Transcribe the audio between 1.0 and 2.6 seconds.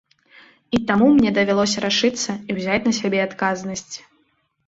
мне давялося рашыцца і